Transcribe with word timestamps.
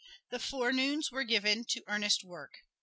The 0.31 0.39
forenoons 0.39 1.11
were 1.11 1.23
given 1.23 1.63
to 1.65 1.83
earnest 1.87 2.23
work. 2.23 2.63